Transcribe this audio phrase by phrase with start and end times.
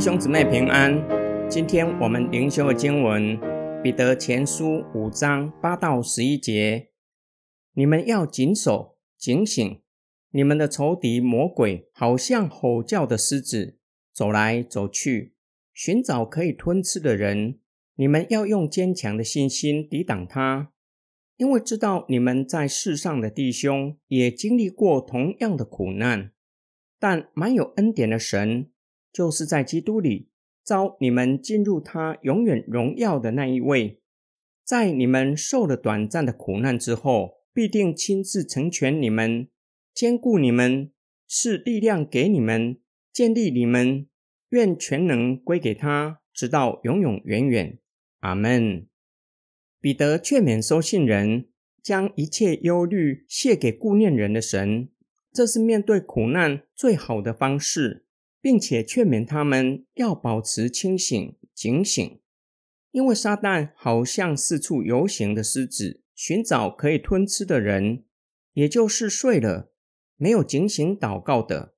[0.00, 1.06] 弟兄姊妹平安。
[1.46, 3.36] 今天我们灵修的经文
[3.82, 4.64] 《彼得前书》
[4.94, 6.88] 五章八到十一节：
[7.74, 9.82] 你们要谨守、警醒，
[10.30, 13.76] 你们的仇敌魔鬼好像吼叫的狮子，
[14.14, 15.34] 走来走去，
[15.74, 17.58] 寻找可以吞吃的人。
[17.96, 20.72] 你们要用坚强的信心抵挡他，
[21.36, 26.32] 因为知道你们在世上的弟兄也经历过同样的苦难，
[26.98, 28.70] 但满有恩典的神。
[29.12, 30.28] 就是在基督里
[30.64, 34.00] 招你们进入他永远荣耀的那一位，
[34.64, 39.48] 在你们受了短暂的苦难之后，必定亲自成全你们，
[39.92, 40.92] 兼顾你们，
[41.26, 42.78] 是力量给你们，
[43.12, 44.06] 建立你们。
[44.50, 47.78] 愿全能归给他，直到永永远远。
[48.18, 48.88] 阿门。
[49.80, 51.46] 彼得劝勉收信人，
[51.80, 54.88] 将一切忧虑卸给顾念人的神，
[55.32, 58.04] 这是面对苦难最好的方式。
[58.40, 62.20] 并且劝勉他们要保持清醒、警醒，
[62.90, 68.04] 因为撒旦好像四处游行的狮子，寻找可以吞吃的人，
[68.54, 69.72] 也就是睡了、
[70.16, 71.74] 没有警醒祷告的。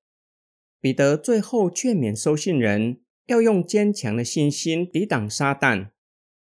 [0.80, 5.90] 彼得最后劝勉收信人要用坚强的信心抵挡撒旦，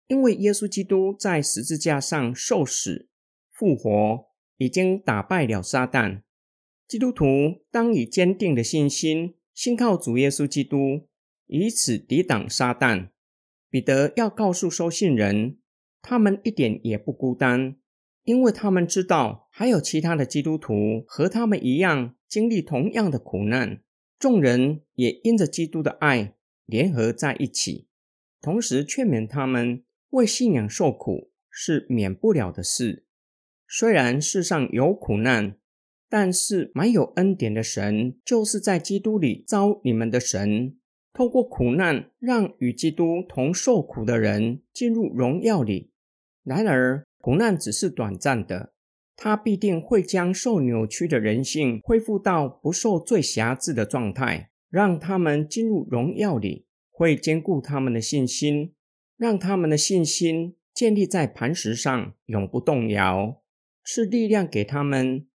[0.07, 3.09] 因为耶稣基督在十字架上受死、
[3.51, 4.25] 复活，
[4.57, 6.21] 已经打败了撒旦。
[6.87, 9.35] 基督徒当以坚定的信心。
[9.57, 11.07] 信靠主耶稣基督，
[11.47, 13.09] 以此抵挡撒旦。
[13.71, 15.57] 彼得要告诉收信人，
[15.99, 17.75] 他们一点也不孤单，
[18.23, 23.81] 因为他们知道还有其他的基督徒和他们一样经历同样的苦难。
[24.19, 26.35] 众人也因着基督的爱
[26.67, 27.87] 联合在一起，
[28.39, 33.07] 同时劝勉他们为信仰受苦是免不了的事。
[33.67, 35.57] 虽然世上有苦难。
[36.09, 40.77] 但是满有恩典的神，就是在基督里招你们的神，
[41.11, 45.91] 透过苦难，让与基督同受苦的人进入荣耀里。
[46.43, 48.73] 然而，苦难只是短暂的，
[49.17, 58.73] 他必定会将受扭曲的人性恢复到不受罪辖制的状态，让他们进入荣耀里，会兼顾他们的信心，
[59.17, 63.41] 让他们的信心建立在磐石上，永不动摇，
[63.83, 65.27] 是力量给他们。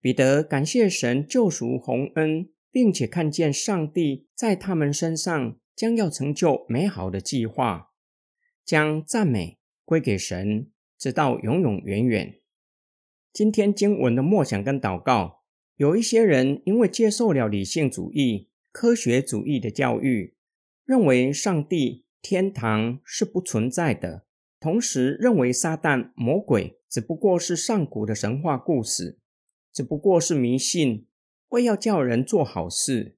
[0.00, 7.90] 彼得感谢神救赎洪恩，并且看见上帝在他们身上将要成就美好的计划，
[8.64, 12.40] 将赞美归给神，直到永永远远。
[13.30, 15.42] 今天经文的默想跟祷告，
[15.76, 20.34] 有一些人因为接受了理性主义、科学主义的教育，
[20.86, 24.24] 认为上帝、天堂是不存在的，
[24.58, 29.18] 同时认为撒旦、魔鬼只不过是上古的神话故事。
[29.72, 31.06] 只不过是迷信，
[31.50, 33.16] 为要叫人做好事。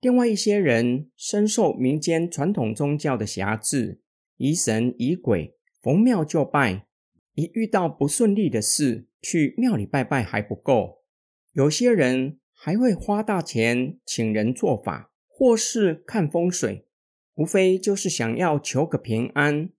[0.00, 4.00] 另外一些人深受民间传统宗教的辖制，
[4.36, 6.86] 疑神疑鬼，逢庙就拜。
[7.34, 11.02] 一遇到不顺利的事，去庙里拜拜还不够，
[11.52, 16.86] 有些人还会花大钱请人做法，或是看风水，
[17.34, 19.70] 无非就是想要求个平安，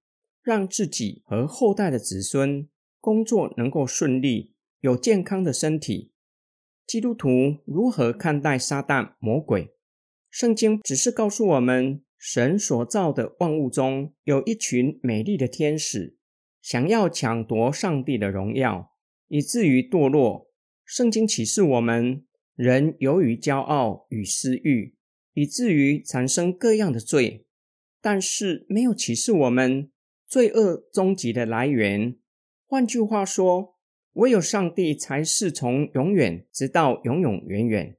[0.41, 2.67] 让自己和后代的子孙
[2.99, 4.54] 工作能够顺利。
[4.81, 6.11] 有健康的身体，
[6.85, 7.29] 基督徒
[7.65, 9.73] 如何看待撒旦魔鬼？
[10.29, 16.17] 圣经只是告诉我们，神所造的万物中有一群美丽的天使，
[16.61, 18.91] 想要抢夺上帝的荣耀，
[19.27, 20.51] 以至于堕落。
[20.83, 22.25] 圣经启示我们，
[22.55, 24.95] 人由于骄傲与私欲，
[25.33, 27.47] 以至于产生各样的罪，
[28.01, 29.89] 但是没有启示我们
[30.27, 32.17] 罪恶终极的来源。
[32.67, 33.74] 换句话说，
[34.15, 37.97] 唯有上帝才是从永远直到永永远远。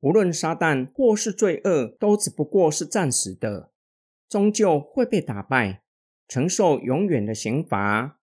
[0.00, 3.72] 无论撒旦或是罪恶，都只不过是暂时的，
[4.28, 5.82] 终究会被打败，
[6.28, 8.20] 承受永远的刑罚。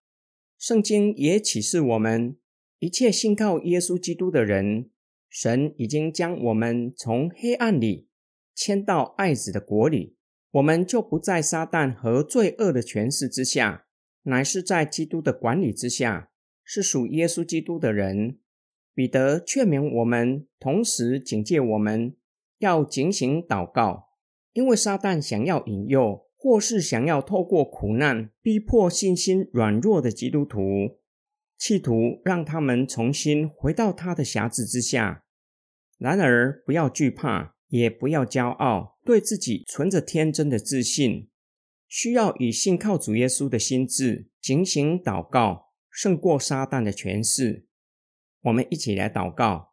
[0.58, 2.38] 圣经也启示我们，
[2.80, 4.90] 一切信靠耶稣基督的人，
[5.28, 8.08] 神已经将我们从黑暗里
[8.54, 10.16] 迁到爱子的国里，
[10.52, 13.88] 我们就不在撒旦和罪恶的权势之下，
[14.24, 16.30] 乃是在基督的管理之下。
[16.66, 18.40] 是属耶稣基督的人，
[18.96, 22.16] 彼得劝勉我们，同时警戒我们
[22.58, 24.08] 要警醒祷告，
[24.54, 30.98] 因为撒旦想要引诱，或是想要透过苦难逼迫信心软弱的基督徒，
[31.58, 35.24] 企图让他们重新回到他的辖制之下。
[36.00, 41.30] 然而，不要惧怕，也不要骄傲，对自己存着天真的自信，
[41.88, 45.65] 需要以信靠主耶稣的心智警醒祷告。
[45.96, 47.66] 胜过撒旦的权势，
[48.42, 49.72] 我们一起来祷告。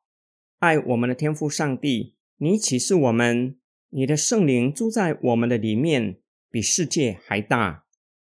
[0.60, 3.58] 爱我们的天父上帝，你启示我们，
[3.88, 7.86] 你的圣灵住在我们的里面，比世界还大，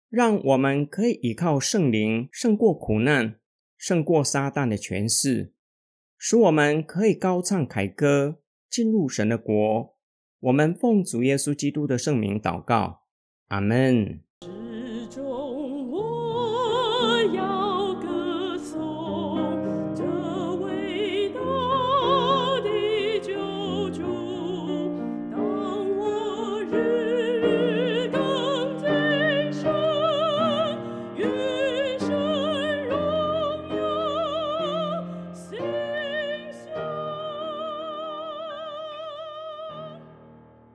[0.10, 3.42] 让我们可以依靠圣灵胜过苦难，
[3.78, 5.54] 胜过撒旦的权势，
[6.18, 8.40] 使我们可以高唱凯歌，
[8.70, 9.98] 进入神的国。
[10.40, 13.02] 我们奉主耶稣基督的圣名祷告，
[13.50, 14.22] 阿门。